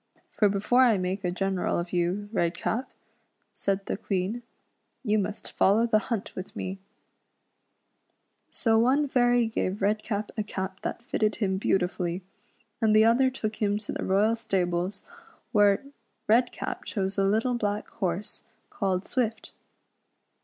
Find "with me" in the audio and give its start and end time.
6.35-6.79